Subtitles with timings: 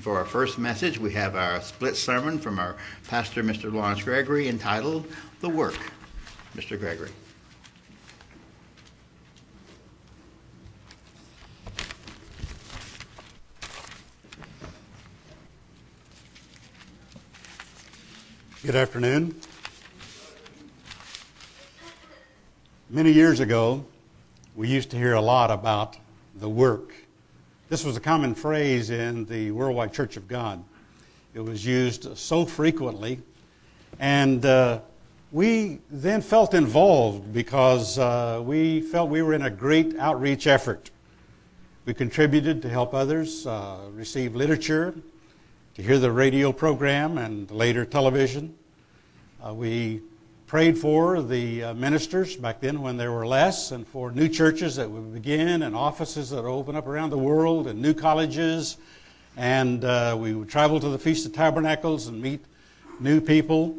[0.00, 2.74] For our first message, we have our split sermon from our
[3.06, 3.72] pastor, Mr.
[3.72, 5.06] Lawrence Gregory, entitled
[5.40, 5.78] The Work.
[6.56, 6.78] Mr.
[6.78, 7.10] Gregory.
[18.64, 19.40] Good afternoon.
[22.90, 23.84] Many years ago,
[24.56, 25.98] we used to hear a lot about
[26.34, 27.03] the work.
[27.70, 30.62] This was a common phrase in the Worldwide Church of God.
[31.32, 33.22] It was used so frequently,
[33.98, 34.80] and uh,
[35.32, 40.90] we then felt involved because uh, we felt we were in a great outreach effort.
[41.86, 44.94] We contributed to help others uh, receive literature,
[45.76, 48.54] to hear the radio program and later television.
[49.42, 50.02] Uh, we
[50.46, 54.76] prayed for the uh, ministers back then when there were less, and for new churches
[54.76, 58.76] that would begin, and offices that would open up around the world, and new colleges.
[59.36, 62.44] And uh, we would travel to the Feast of Tabernacles and meet
[63.00, 63.76] new people.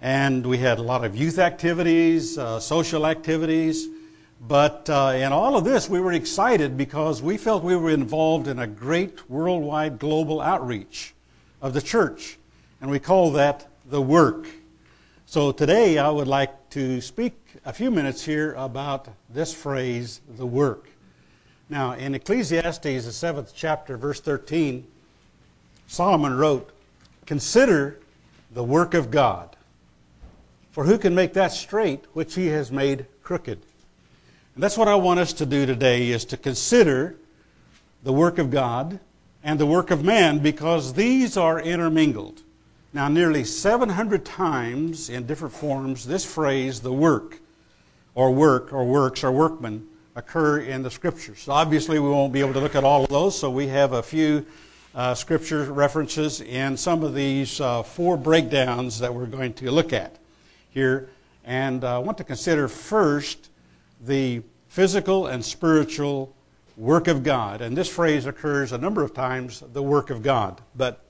[0.00, 3.88] And we had a lot of youth activities, uh, social activities.
[4.46, 8.46] But uh, in all of this, we were excited because we felt we were involved
[8.46, 11.14] in a great worldwide global outreach
[11.60, 12.38] of the church.
[12.80, 14.46] And we call that the work.
[15.34, 20.46] So today I would like to speak a few minutes here about this phrase, the
[20.46, 20.88] work.
[21.68, 24.86] Now, in Ecclesiastes, the seventh chapter, verse 13,
[25.88, 26.70] Solomon wrote,
[27.26, 27.98] Consider
[28.52, 29.56] the work of God,
[30.70, 33.58] for who can make that straight which he has made crooked?
[34.54, 37.16] And that's what I want us to do today is to consider
[38.04, 39.00] the work of God
[39.42, 42.43] and the work of man because these are intermingled.
[42.94, 47.40] Now, nearly 700 times in different forms, this phrase, the work,
[48.14, 51.40] or work, or works, or workmen, occur in the scriptures.
[51.40, 53.94] So obviously, we won't be able to look at all of those, so we have
[53.94, 54.46] a few
[54.94, 59.92] uh, scripture references in some of these uh, four breakdowns that we're going to look
[59.92, 60.16] at
[60.70, 61.10] here.
[61.44, 63.50] And uh, I want to consider first
[64.00, 66.32] the physical and spiritual
[66.76, 67.60] work of God.
[67.60, 70.60] And this phrase occurs a number of times, the work of God.
[70.76, 71.03] But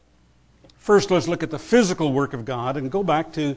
[0.85, 3.57] first, let's look at the physical work of God and go back to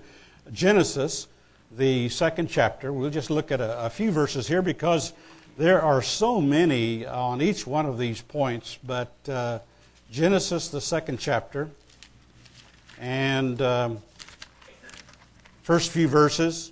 [0.53, 1.27] Genesis,
[1.75, 2.93] the second chapter.
[2.93, 5.11] We'll just look at a, a few verses here because
[5.57, 8.79] there are so many on each one of these points.
[8.81, 9.59] But uh,
[10.09, 11.69] Genesis, the second chapter,
[12.97, 13.97] and um,
[15.63, 16.71] first few verses.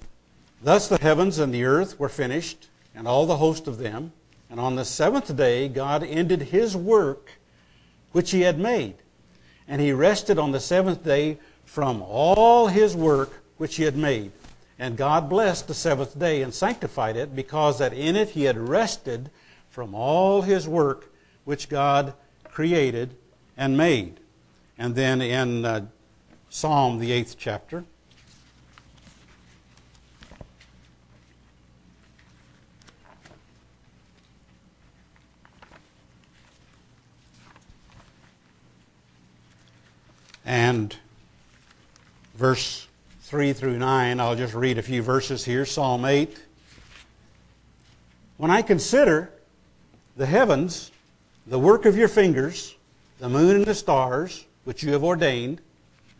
[0.63, 4.13] Thus the heavens and the earth were finished, and all the host of them.
[4.49, 7.31] And on the seventh day, God ended his work
[8.13, 8.95] which he had made.
[9.67, 14.31] And he rested on the seventh day from all his work which he had made.
[14.77, 18.57] And God blessed the seventh day and sanctified it, because that in it he had
[18.57, 19.29] rested
[19.69, 21.11] from all his work
[21.45, 23.15] which God created
[23.57, 24.19] and made.
[24.77, 25.85] And then in uh,
[26.49, 27.85] Psalm, the eighth chapter,
[40.45, 40.95] and
[42.35, 42.87] verse
[43.21, 44.19] 3 through 9.
[44.19, 45.65] I'll just read a few verses here.
[45.65, 46.37] Psalm 8.
[48.37, 49.31] When I consider
[50.15, 50.91] the heavens,
[51.47, 52.75] the work of your fingers,
[53.19, 55.61] the moon and the stars, which you have ordained,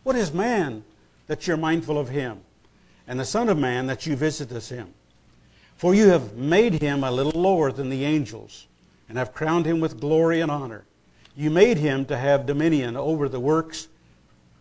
[0.02, 0.84] what is man
[1.26, 2.40] that you're mindful of him,
[3.06, 4.92] and the Son of Man that you visitest him?
[5.76, 8.66] For you have made him a little lower than the angels,
[9.08, 10.84] and have crowned him with glory and honor.
[11.36, 13.88] You made him to have dominion over the works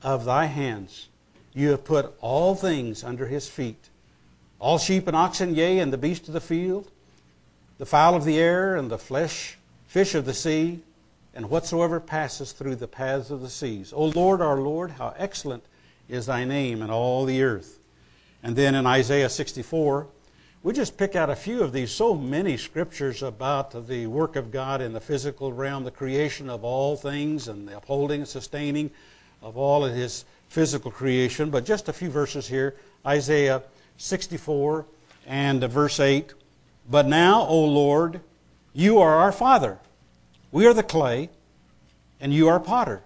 [0.01, 1.09] of thy hands.
[1.53, 3.89] You have put all things under his feet
[4.59, 6.89] all sheep and oxen, yea, and the beast of the field,
[7.77, 10.79] the fowl of the air, and the flesh, fish of the sea,
[11.33, 13.91] and whatsoever passes through the paths of the seas.
[13.93, 15.63] O Lord, our Lord, how excellent
[16.07, 17.79] is thy name in all the earth.
[18.41, 20.07] And then in Isaiah 64,
[20.63, 24.51] we just pick out a few of these so many scriptures about the work of
[24.51, 28.89] God in the physical realm, the creation of all things, and the upholding and sustaining
[29.45, 31.51] of all of his physical creation.
[31.51, 32.75] But just a few verses here
[33.05, 33.61] Isaiah
[33.97, 34.85] 64
[35.27, 36.33] and verse 8.
[36.89, 38.21] But now, O Lord,
[38.73, 39.77] you are our Father.
[40.51, 41.29] We are the clay,
[42.19, 43.03] and you are potter.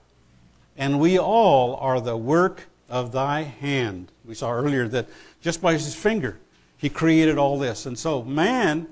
[0.77, 4.09] And we all are the work of thy hand.
[4.25, 5.07] We saw earlier that
[5.41, 6.39] just by his finger,
[6.77, 7.85] he created all this.
[7.85, 8.87] And so, man,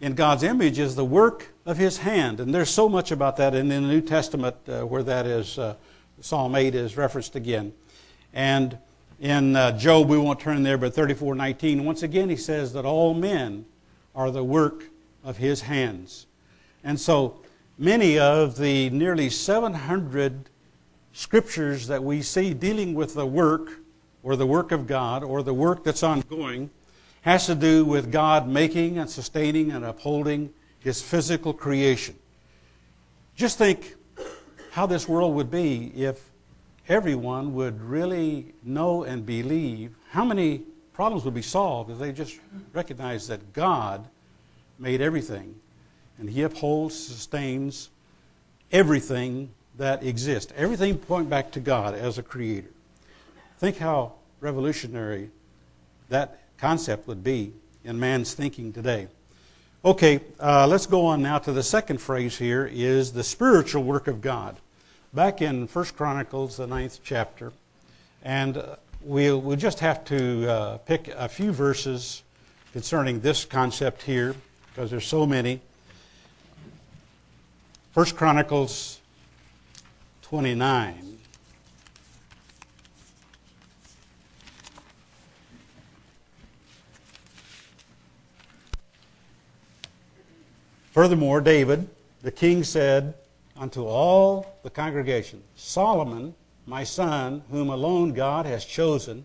[0.00, 2.38] in God's image, is the work of his hand.
[2.38, 5.58] And there's so much about that in the New Testament uh, where that is.
[5.58, 5.74] Uh,
[6.20, 7.72] Psalm 8 is referenced again.
[8.32, 8.78] And
[9.20, 13.14] in uh, Job, we won't turn there, but 34:19, once again he says that all
[13.14, 13.66] men
[14.14, 14.84] are the work
[15.24, 16.26] of his hands.
[16.84, 17.40] And so
[17.76, 20.50] many of the nearly 700
[21.12, 23.80] scriptures that we see dealing with the work
[24.22, 26.70] or the work of God or the work that's ongoing
[27.22, 32.16] has to do with God making and sustaining and upholding His physical creation.
[33.34, 33.94] Just think
[34.70, 36.30] how this world would be if
[36.88, 40.62] everyone would really know and believe how many
[40.92, 42.38] problems would be solved if they just
[42.72, 44.06] recognized that God
[44.78, 45.54] made everything
[46.18, 47.90] and He upholds, sustains
[48.72, 50.52] everything that exists.
[50.56, 52.70] Everything point back to God as a creator.
[53.58, 55.30] Think how revolutionary
[56.08, 57.52] that concept would be
[57.84, 59.08] in man's thinking today.
[59.84, 64.08] Okay, uh, let's go on now to the second phrase here is the spiritual work
[64.08, 64.56] of God.
[65.14, 67.52] Back in 1 Chronicles, the ninth chapter,
[68.24, 72.24] and uh, we'll, we'll just have to uh, pick a few verses
[72.72, 74.34] concerning this concept here
[74.66, 75.60] because there's so many.
[77.94, 79.00] 1 Chronicles
[80.22, 81.17] 29.
[90.98, 91.88] Furthermore, David,
[92.22, 93.14] the king, said
[93.56, 96.34] unto all the congregation, Solomon,
[96.66, 99.24] my son, whom alone God has chosen,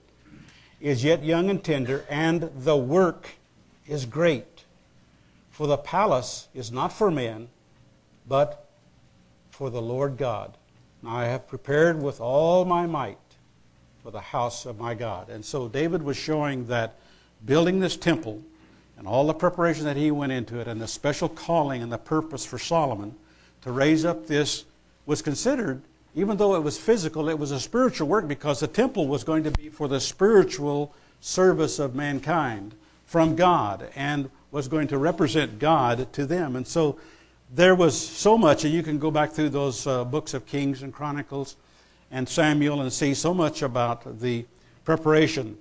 [0.79, 3.27] is yet young and tender, and the work
[3.87, 4.65] is great.
[5.49, 7.47] For the palace is not for men,
[8.27, 8.69] but
[9.49, 10.55] for the Lord God.
[11.01, 13.17] Now I have prepared with all my might
[14.03, 15.27] for the house of my God.
[15.27, 16.99] And so David was showing that
[17.43, 18.43] building this temple
[18.97, 21.97] and all the preparation that he went into it and the special calling and the
[21.97, 23.15] purpose for Solomon
[23.61, 24.65] to raise up this
[25.05, 25.81] was considered,
[26.15, 29.43] even though it was physical, it was a spiritual work because the temple was going
[29.43, 32.75] to be for the spiritual service of mankind
[33.05, 36.55] from God and was going to represent God to them.
[36.55, 36.99] And so
[37.53, 40.83] there was so much, and you can go back through those uh, books of Kings
[40.83, 41.55] and Chronicles
[42.11, 44.45] and Samuel and see so much about the
[44.85, 45.57] preparation.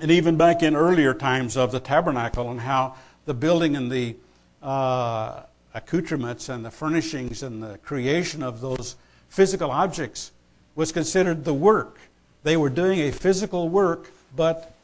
[0.00, 4.16] And even back in earlier times of the tabernacle and how the building and the
[4.62, 5.42] uh,
[5.74, 8.96] accoutrements and the furnishings and the creation of those
[9.28, 10.32] physical objects
[10.74, 11.98] was considered the work.
[12.42, 14.74] They were doing a physical work, but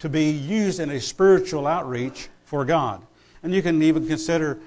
[0.00, 3.02] to be used in a spiritual outreach for God.
[3.42, 4.58] And you can even consider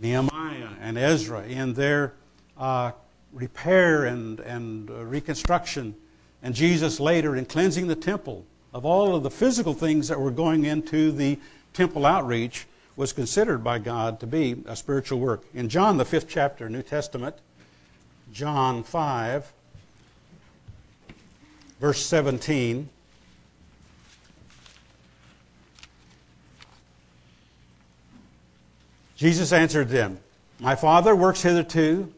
[0.00, 2.14] Nehemiah and Ezra in their
[2.56, 2.92] uh,
[3.32, 5.94] repair and, and uh, reconstruction,
[6.42, 10.30] and Jesus later in cleansing the temple of all of the physical things that were
[10.30, 11.38] going into the
[11.72, 12.66] temple outreach
[12.96, 15.44] was considered by God to be a spiritual work.
[15.54, 17.36] In John, the fifth chapter, New Testament,
[18.32, 19.52] John 5,
[21.80, 22.88] verse 17.
[29.16, 30.18] Jesus answered them,
[30.60, 32.12] My Father works hitherto,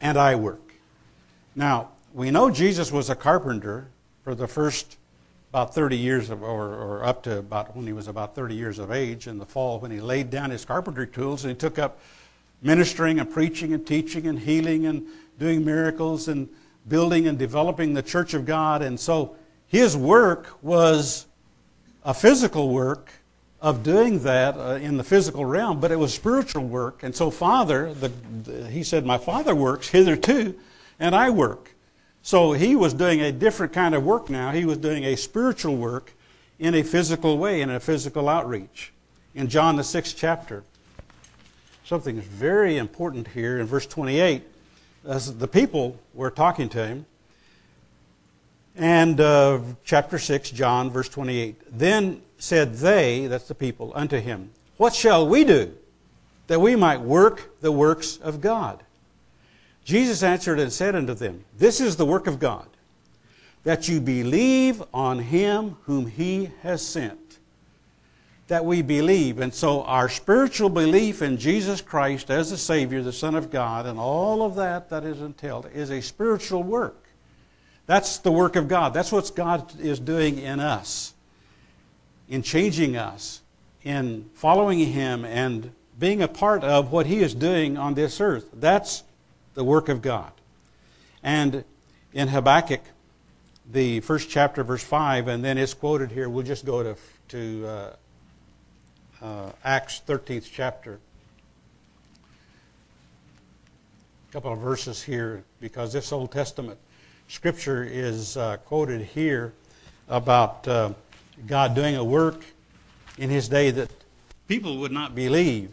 [0.00, 0.72] and I work.
[1.54, 3.88] Now, we know Jesus was a carpenter
[4.24, 4.96] for the first
[5.56, 8.78] about 30 years, of, or, or, up to about when he was about 30 years
[8.78, 11.78] of age in the fall, when he laid down his carpentry tools and he took
[11.78, 11.98] up
[12.60, 15.06] ministering and preaching and teaching and healing and
[15.38, 16.46] doing miracles and
[16.88, 18.82] building and developing the church of God.
[18.82, 19.34] And so
[19.66, 21.24] his work was
[22.04, 23.10] a physical work
[23.62, 27.02] of doing that uh, in the physical realm, but it was spiritual work.
[27.02, 28.08] And so, Father, the,
[28.42, 30.54] the, he said, My Father works hitherto,
[31.00, 31.75] and I work.
[32.26, 34.50] So he was doing a different kind of work now.
[34.50, 36.12] He was doing a spiritual work
[36.58, 38.92] in a physical way, in a physical outreach.
[39.36, 40.64] In John, the sixth chapter,
[41.84, 44.42] something is very important here in verse 28.
[45.06, 47.06] As the people were talking to him,
[48.74, 51.78] and uh, chapter 6, John, verse 28.
[51.78, 55.72] Then said they, that's the people, unto him, What shall we do
[56.48, 58.82] that we might work the works of God?
[59.86, 62.66] Jesus answered and said unto them, This is the work of God,
[63.62, 67.38] that you believe on him whom he has sent.
[68.48, 69.40] That we believe.
[69.40, 73.86] And so our spiritual belief in Jesus Christ as the Savior, the Son of God,
[73.86, 77.06] and all of that that is entailed is a spiritual work.
[77.86, 78.92] That's the work of God.
[78.92, 81.14] That's what God is doing in us
[82.28, 83.42] in changing us,
[83.84, 88.48] in following Him, and being a part of what He is doing on this earth.
[88.52, 89.04] That's
[89.56, 90.30] the work of God.
[91.22, 91.64] And
[92.12, 92.82] in Habakkuk,
[93.72, 96.28] the first chapter, verse 5, and then it's quoted here.
[96.28, 96.96] We'll just go to,
[97.28, 97.96] to uh,
[99.22, 101.00] uh, Acts 13th chapter.
[104.28, 106.78] A couple of verses here because this Old Testament
[107.28, 109.54] scripture is uh, quoted here
[110.08, 110.92] about uh,
[111.46, 112.44] God doing a work
[113.16, 113.90] in his day that
[114.48, 115.70] people would not believe.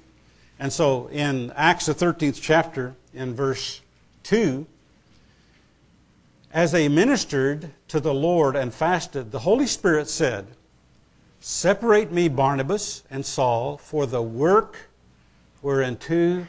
[0.57, 3.81] And so in Acts, the 13th chapter, in verse
[4.23, 4.65] 2,
[6.51, 10.47] As they ministered to the Lord and fasted, the Holy Spirit said,
[11.39, 14.89] Separate me, Barnabas and Saul, for the work
[15.61, 16.47] whereunto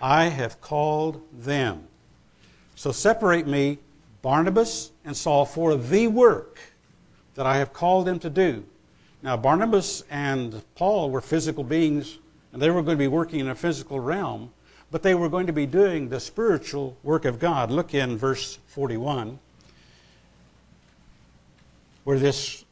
[0.00, 1.84] I have called them.
[2.76, 3.78] So separate me,
[4.22, 6.58] Barnabas and Saul, for the work
[7.34, 8.64] that I have called them to do.
[9.22, 12.18] Now, Barnabas and Paul were physical beings,
[12.52, 14.52] and they were going to be working in a physical realm,
[14.90, 17.70] but they were going to be doing the spiritual work of God.
[17.70, 19.38] Look in verse 41
[22.06, 22.64] where this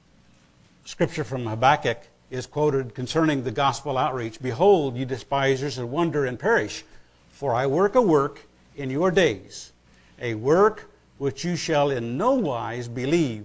[0.85, 1.99] scripture from Habakkuk
[2.31, 6.85] is quoted concerning the gospel outreach Behold, you despisers, and wonder and perish,
[7.33, 8.43] for I work a work
[8.77, 9.73] in your days,
[10.21, 13.45] a work which you shall in no wise believe,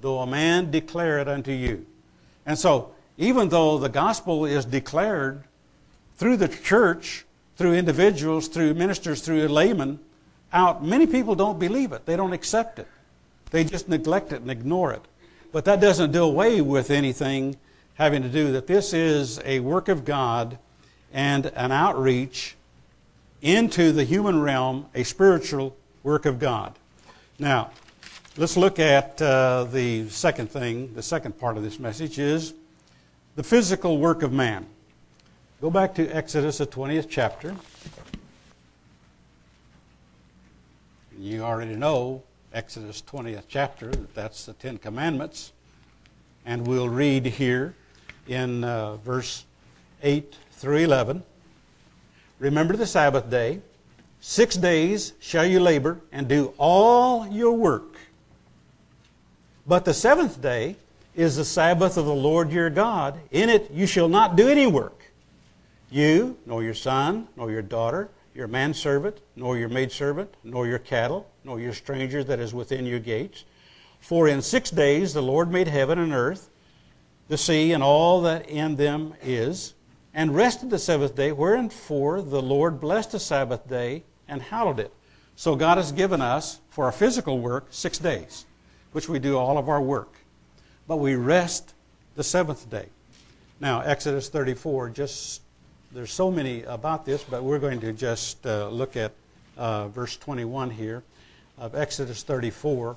[0.00, 1.86] though a man declare it unto you.
[2.44, 5.44] And so, even though the gospel is declared
[6.16, 7.26] through the church,
[7.58, 9.98] through individuals, through ministers, through laymen,
[10.52, 12.06] out, many people don't believe it.
[12.06, 12.86] They don't accept it.
[13.50, 15.02] They just neglect it and ignore it.
[15.50, 17.56] But that doesn't do away with anything
[17.94, 20.56] having to do that this is a work of God
[21.12, 22.54] and an outreach
[23.42, 26.78] into the human realm, a spiritual work of God.
[27.40, 27.72] Now,
[28.36, 30.94] let's look at uh, the second thing.
[30.94, 32.54] The second part of this message is
[33.34, 34.66] the physical work of man.
[35.60, 37.56] Go back to Exodus, the 20th chapter.
[41.18, 42.22] You already know
[42.54, 43.90] Exodus 20th chapter.
[44.14, 45.52] That's the Ten Commandments.
[46.46, 47.74] And we'll read here
[48.28, 49.46] in uh, verse
[50.04, 51.24] 8 through 11.
[52.38, 53.60] Remember the Sabbath day.
[54.20, 57.96] Six days shall you labor and do all your work.
[59.66, 60.76] But the seventh day
[61.16, 63.18] is the Sabbath of the Lord your God.
[63.32, 64.97] In it you shall not do any work.
[65.90, 71.28] You, nor your son, nor your daughter, your manservant, nor your maidservant, nor your cattle,
[71.44, 73.44] nor your stranger that is within your gates.
[74.00, 76.50] For in six days the Lord made heaven and earth,
[77.28, 79.74] the sea, and all that in them is,
[80.14, 84.80] and rested the seventh day, Wherein wherefore the Lord blessed the Sabbath day and hallowed
[84.80, 84.92] it.
[85.36, 88.46] So God has given us, for our physical work, six days,
[88.92, 90.14] which we do all of our work.
[90.86, 91.74] But we rest
[92.14, 92.88] the seventh day.
[93.60, 95.42] Now, Exodus 34, just
[95.92, 99.12] there's so many about this, but we're going to just uh, look at
[99.56, 101.02] uh, verse 21 here
[101.56, 102.96] of Exodus 34.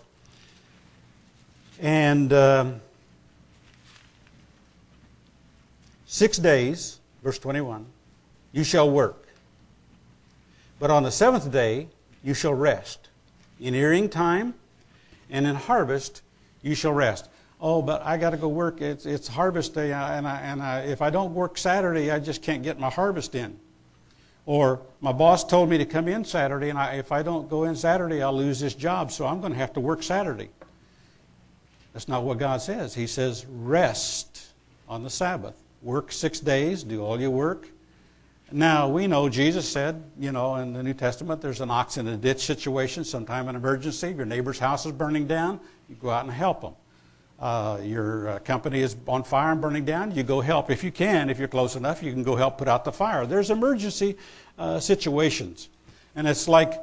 [1.80, 2.82] And um,
[6.06, 7.86] six days, verse 21,
[8.52, 9.28] you shall work.
[10.78, 11.88] But on the seventh day,
[12.24, 13.08] you shall rest.
[13.60, 14.54] In earing time
[15.30, 16.22] and in harvest,
[16.62, 17.30] you shall rest
[17.62, 18.82] oh, but I got to go work.
[18.82, 22.42] It's, it's harvest day, and, I, and I, if I don't work Saturday, I just
[22.42, 23.58] can't get my harvest in.
[24.48, 27.66] Or my boss told me to come in Saturday, and I, if I don't go
[27.66, 30.50] in Saturday, I'll lose this job, so I'm going to have to work Saturday.
[31.94, 32.96] That's not what God says.
[32.96, 34.48] He says, rest
[34.90, 35.62] on the Sabbath.
[35.84, 37.68] Work six days, do all your work.
[38.52, 42.08] Now, we know Jesus said, you know, in the New Testament, there's an ox in
[42.08, 44.12] a ditch situation, sometime an emergency.
[44.12, 46.74] Your neighbor's house is burning down, you go out and help them
[47.42, 50.70] uh, your uh, company is on fire and burning down, you go help.
[50.70, 53.26] If you can, if you're close enough, you can go help put out the fire.
[53.26, 54.16] There's emergency
[54.60, 55.68] uh, situations.
[56.16, 56.74] And it's like,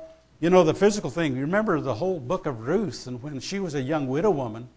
[0.40, 1.36] you know, the physical thing.
[1.36, 4.68] You remember the whole book of Ruth, and when she was a young widow woman,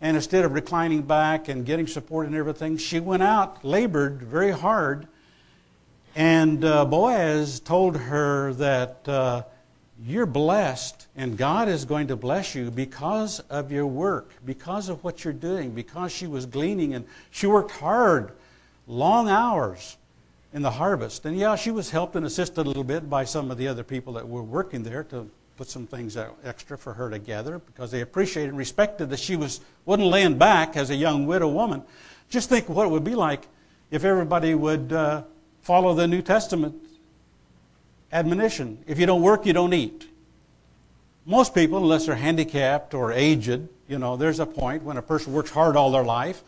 [0.00, 4.50] and instead of reclining back and getting support and everything, she went out, labored very
[4.50, 5.06] hard,
[6.16, 9.42] and uh, Boaz told her that uh,
[10.04, 15.02] you're blessed, and God is going to bless you because of your work, because of
[15.04, 18.32] what you're doing, because she was gleaning and she worked hard,
[18.86, 19.96] long hours
[20.52, 21.24] in the harvest.
[21.24, 23.84] And yeah, she was helped and assisted a little bit by some of the other
[23.84, 27.90] people that were working there to put some things extra for her to gather because
[27.90, 31.82] they appreciated and respected that she was, wasn't laying back as a young widow woman.
[32.28, 33.46] Just think what it would be like
[33.90, 35.22] if everybody would uh,
[35.60, 36.74] follow the New Testament
[38.12, 38.84] admonition.
[38.86, 40.08] If you don't work, you don't eat.
[41.24, 45.32] Most people, unless they're handicapped or aged, you know, there's a point when a person
[45.32, 46.42] works hard all their life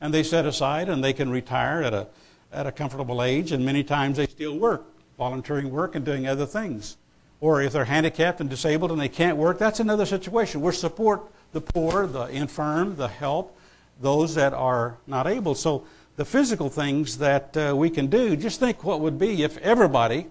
[0.00, 2.06] and they set aside and they can retire at a,
[2.52, 4.84] at a comfortable age, and many times they still work,
[5.18, 6.96] volunteering work and doing other things.
[7.40, 10.60] Or if they're handicapped and disabled and they can't work, that's another situation.
[10.60, 11.22] We support
[11.52, 13.56] the poor, the infirm, the help,
[14.00, 15.54] those that are not able.
[15.54, 15.84] So
[16.16, 20.26] the physical things that uh, we can do, just think what would be if everybody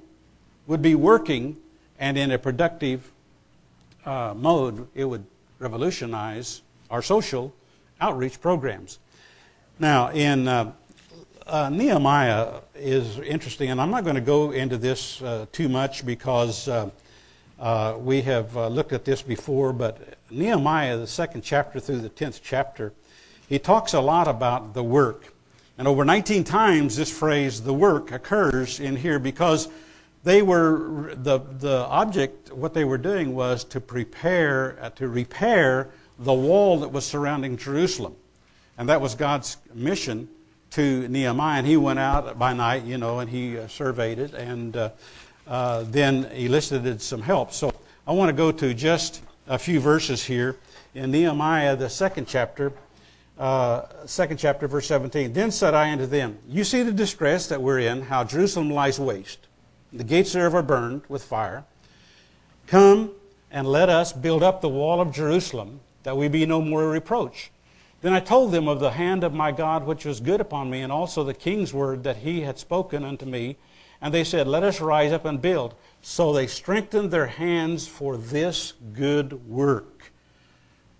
[0.69, 1.57] would be working
[1.97, 3.11] and in a productive
[4.05, 5.25] uh, mode, it would
[5.57, 6.61] revolutionize
[6.91, 7.51] our social
[7.99, 8.99] outreach programs.
[9.79, 10.71] Now, in uh,
[11.47, 16.05] uh, Nehemiah is interesting, and I'm not going to go into this uh, too much
[16.05, 16.91] because uh,
[17.59, 22.41] uh, we have looked at this before, but Nehemiah, the second chapter through the 10th
[22.43, 22.93] chapter,
[23.47, 25.33] he talks a lot about the work.
[25.79, 29.67] And over 19 times, this phrase, the work, occurs in here because
[30.23, 35.89] they were, the, the object, what they were doing was to prepare, uh, to repair
[36.17, 38.15] the wall that was surrounding Jerusalem.
[38.77, 40.27] And that was God's mission
[40.71, 41.59] to Nehemiah.
[41.59, 44.89] And he went out by night, you know, and he uh, surveyed it and uh,
[45.47, 47.53] uh, then elicited some help.
[47.53, 47.73] So
[48.05, 50.57] I want to go to just a few verses here
[50.93, 52.73] in Nehemiah, the second chapter,
[53.38, 55.33] uh, second chapter, verse 17.
[55.33, 58.99] Then said I unto them, You see the distress that we're in, how Jerusalem lies
[58.99, 59.47] waste.
[59.91, 61.65] The gates thereof are burned with fire.
[62.67, 63.12] Come
[63.51, 66.88] and let us build up the wall of Jerusalem, that we be no more a
[66.88, 67.51] reproach.
[68.01, 70.81] Then I told them of the hand of my God which was good upon me,
[70.81, 73.58] and also the king's word that he had spoken unto me.
[74.01, 75.74] And they said, Let us rise up and build.
[76.01, 80.12] So they strengthened their hands for this good work.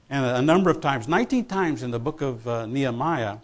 [0.10, 3.38] And a number of times, 19 times in the book of uh, Nehemiah,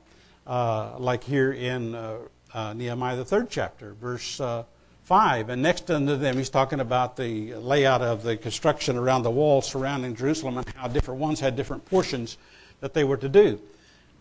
[0.48, 2.18] uh, like here in uh,
[2.54, 4.64] uh Nehemiah, the third chapter, verse uh,
[5.06, 5.50] 5.
[5.50, 9.62] And next unto them, he's talking about the layout of the construction around the wall
[9.62, 12.38] surrounding Jerusalem and how different ones had different portions
[12.80, 13.62] that they were to do.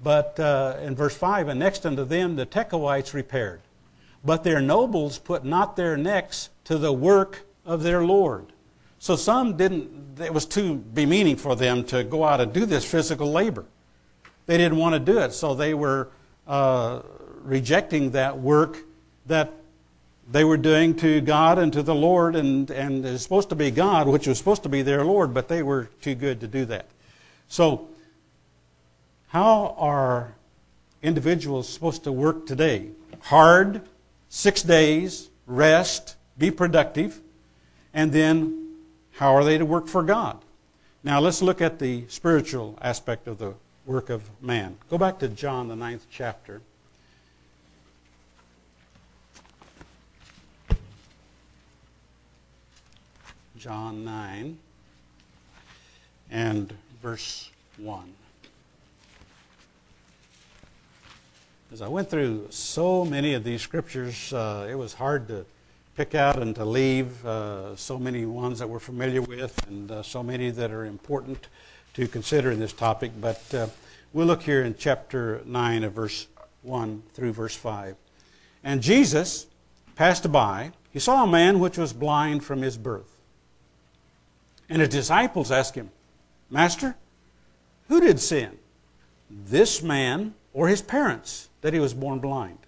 [0.03, 3.63] But uh, in verse 5, and next unto them the Tekoites repaired.
[4.23, 8.47] But their nobles put not their necks to the work of their Lord.
[8.99, 12.85] So some didn't, it was too bemeaning for them to go out and do this
[12.85, 13.65] physical labor.
[14.47, 16.11] They didn't want to do it, so they were
[16.47, 17.01] uh,
[17.43, 18.79] rejecting that work
[19.27, 19.51] that
[20.31, 23.71] they were doing to God and to the Lord, and, and it's supposed to be
[23.71, 26.65] God, which was supposed to be their Lord, but they were too good to do
[26.67, 26.87] that.
[27.49, 27.89] So,
[29.29, 30.35] how are
[31.03, 32.89] individuals supposed to work today?
[33.21, 33.83] Hard,
[34.29, 37.21] six days, rest, be productive,
[37.93, 38.77] and then
[39.13, 40.41] how are they to work for God?
[41.03, 43.55] Now let's look at the spiritual aspect of the
[43.87, 44.77] work of man.
[44.89, 46.63] Go back to John, the ninth chapter.
[53.65, 54.59] John 9
[56.31, 58.13] and verse 1.
[61.73, 65.47] As I went through so many of these scriptures, uh, it was hard to
[65.97, 70.03] pick out and to leave uh, so many ones that we're familiar with and uh,
[70.03, 71.47] so many that are important
[71.95, 73.13] to consider in this topic.
[73.19, 73.69] But uh,
[74.13, 76.27] we'll look here in chapter 9 of verse
[76.65, 77.97] 1 through verse 5.
[78.63, 79.47] And Jesus
[79.97, 80.73] passed by.
[80.91, 83.14] He saw a man which was blind from his birth.
[84.75, 85.93] And his disciples asked him,
[86.51, 86.97] Master,
[87.87, 88.59] who did sin?
[89.31, 92.59] This man or his parents that he was born blind?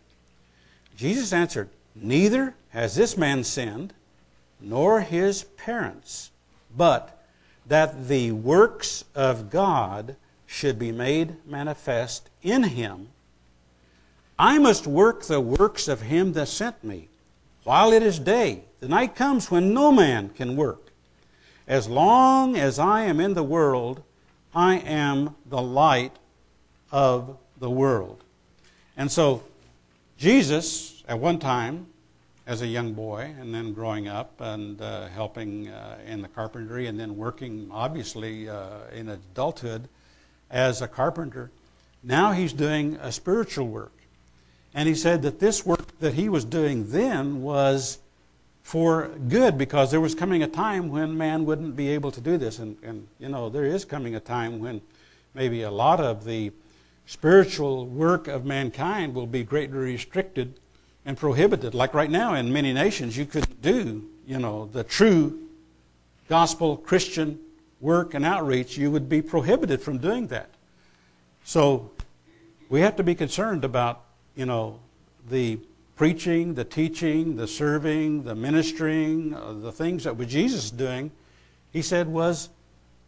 [0.96, 3.92] Jesus answered, Neither has this man sinned,
[4.60, 6.30] nor his parents,
[6.76, 7.26] but
[7.66, 10.14] that the works of God
[10.46, 13.08] should be made manifest in him.
[14.38, 17.08] I must work the works of him that sent me
[17.64, 18.62] while it is day.
[18.78, 20.85] The night comes when no man can work.
[21.66, 24.02] As long as I am in the world,
[24.54, 26.12] I am the light
[26.92, 28.22] of the world.
[28.96, 29.42] And so,
[30.16, 31.86] Jesus, at one time,
[32.46, 36.86] as a young boy, and then growing up and uh, helping uh, in the carpentry,
[36.86, 39.88] and then working, obviously, uh, in adulthood
[40.48, 41.50] as a carpenter,
[42.04, 43.92] now he's doing a spiritual work.
[44.72, 47.98] And he said that this work that he was doing then was
[48.66, 52.36] for good because there was coming a time when man wouldn't be able to do
[52.36, 52.58] this.
[52.58, 54.80] And, and, you know, there is coming a time when
[55.34, 56.50] maybe a lot of the
[57.06, 60.58] spiritual work of mankind will be greatly restricted
[61.04, 61.74] and prohibited.
[61.74, 65.46] Like right now in many nations, you couldn't do, you know, the true
[66.28, 67.38] gospel Christian
[67.80, 68.76] work and outreach.
[68.76, 70.50] You would be prohibited from doing that.
[71.44, 71.92] So
[72.68, 74.02] we have to be concerned about,
[74.34, 74.80] you know,
[75.30, 75.60] the
[75.96, 81.10] preaching, the teaching, the serving, the ministering, uh, the things that was Jesus doing,
[81.72, 82.50] he said was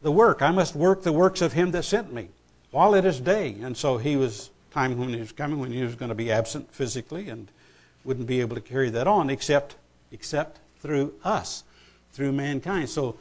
[0.02, 0.42] the work.
[0.42, 2.28] I must work the works of him that sent me
[2.70, 3.56] while it is day.
[3.60, 6.32] And so he was time when he was coming when he was going to be
[6.32, 7.48] absent physically and
[8.04, 9.76] wouldn't be able to carry that on except
[10.10, 11.64] except through us,
[12.12, 12.88] through mankind.
[12.88, 13.16] So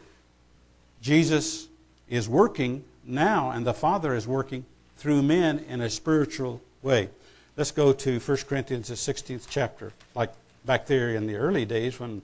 [1.01, 1.67] Jesus
[2.09, 7.09] is working now and the Father is working through men in a spiritual way.
[7.57, 10.31] Let's go to 1 Corinthians, the 16th chapter, like
[10.65, 12.21] back there in the early days when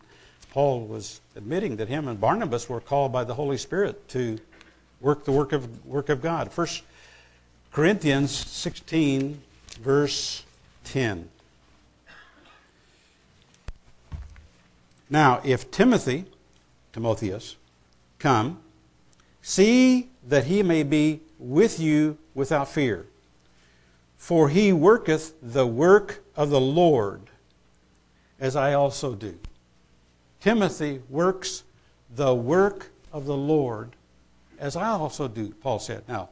[0.51, 4.37] Paul was admitting that him and Barnabas were called by the Holy Spirit to
[5.01, 6.55] work the work of, work of God.
[6.55, 6.67] 1
[7.71, 9.41] Corinthians 16,
[9.81, 10.43] verse
[10.83, 11.27] 10.
[15.09, 16.25] Now, if Timothy,
[16.91, 17.55] Timotheus,
[18.19, 18.59] come,
[19.41, 23.07] see that he may be with you without fear.
[24.23, 27.23] For he worketh the work of the Lord,
[28.39, 29.37] as I also do.
[30.39, 31.65] Timothy works
[32.15, 33.97] the work of the Lord,
[34.57, 36.05] as I also do, Paul said.
[36.07, 36.29] Now,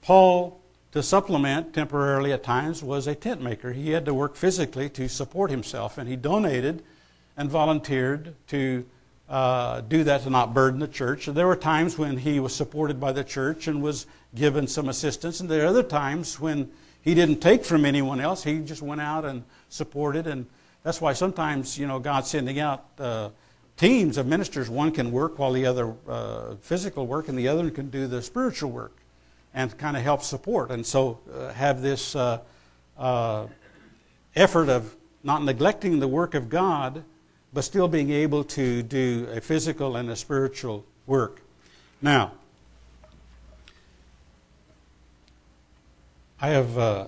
[0.00, 0.60] Paul,
[0.92, 3.72] to supplement temporarily at times, was a tent maker.
[3.72, 6.84] He had to work physically to support himself, and he donated
[7.36, 8.86] and volunteered to
[9.28, 11.26] uh, do that to not burden the church.
[11.26, 14.88] And There were times when he was supported by the church and was given some
[14.88, 16.70] assistance, and there are other times when
[17.04, 18.42] he didn't take from anyone else.
[18.42, 20.46] He just went out and supported, and
[20.82, 23.28] that's why sometimes, you know, God's sending out uh,
[23.76, 24.70] teams of ministers.
[24.70, 28.22] One can work while the other uh, physical work, and the other can do the
[28.22, 28.96] spiritual work
[29.52, 30.70] and kind of help support.
[30.70, 32.40] And so uh, have this uh,
[32.98, 33.46] uh,
[34.34, 37.04] effort of not neglecting the work of God
[37.54, 41.40] but still being able to do a physical and a spiritual work.
[42.02, 42.32] Now,
[46.44, 47.06] I have uh,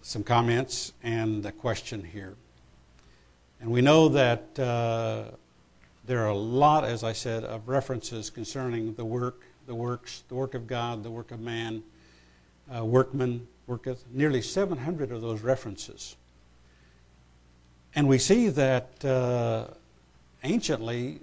[0.00, 2.34] some comments and a question here.
[3.60, 5.36] And we know that uh,
[6.04, 10.34] there are a lot, as I said, of references concerning the work, the works, the
[10.34, 11.84] work of God, the work of man,
[12.76, 14.02] uh, workman, worketh.
[14.10, 16.16] Nearly 700 of those references.
[17.94, 19.68] And we see that uh,
[20.42, 21.20] anciently,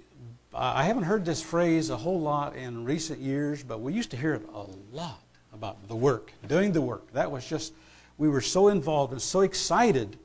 [0.54, 4.16] I haven't heard this phrase a whole lot in recent years, but we used to
[4.16, 4.64] hear it a
[4.96, 5.20] lot
[5.52, 7.12] about the work, doing the work.
[7.12, 7.72] That was just,
[8.18, 10.16] we were so involved and so excited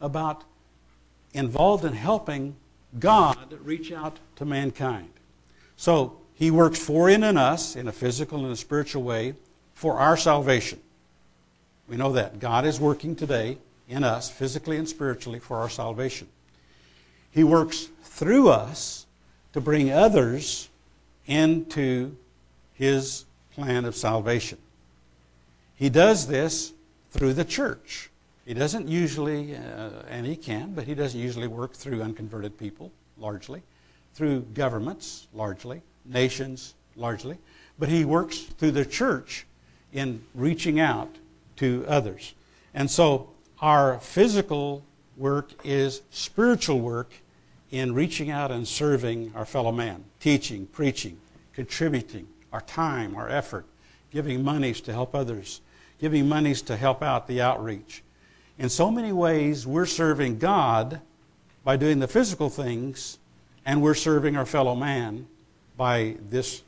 [0.00, 0.44] about
[1.32, 2.56] involved in helping
[2.98, 5.10] God reach out to mankind.
[5.76, 9.34] So, He works for in and us in a physical and a spiritual way
[9.74, 10.80] for our salvation.
[11.88, 12.40] We know that.
[12.40, 16.28] God is working today in us, physically and spiritually, for our salvation.
[17.30, 19.06] He works through us
[19.52, 20.68] to bring others
[21.26, 22.16] into
[22.74, 24.58] His plan of salvation.
[25.80, 26.74] He does this
[27.10, 28.10] through the church.
[28.44, 32.92] He doesn't usually, uh, and he can, but he doesn't usually work through unconverted people,
[33.16, 33.62] largely,
[34.12, 37.38] through governments, largely, nations, largely,
[37.78, 39.46] but he works through the church
[39.94, 41.16] in reaching out
[41.56, 42.34] to others.
[42.74, 43.30] And so
[43.62, 44.84] our physical
[45.16, 47.10] work is spiritual work
[47.70, 51.16] in reaching out and serving our fellow man, teaching, preaching,
[51.54, 53.64] contributing our time, our effort,
[54.10, 55.62] giving monies to help others,
[56.00, 58.02] giving monies to help out the outreach.
[58.58, 61.00] In so many ways, we're serving God
[61.62, 63.18] by doing the physical things,
[63.66, 65.26] and we're serving our fellow man
[65.76, 66.62] by this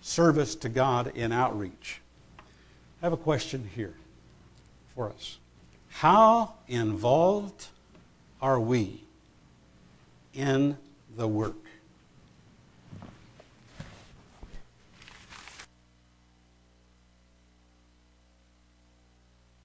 [0.00, 2.00] service to God in outreach.
[3.02, 3.94] I have a question here
[4.94, 5.38] for us.
[5.90, 7.66] How involved
[8.40, 9.02] are we
[10.34, 10.76] in
[11.16, 11.67] the work?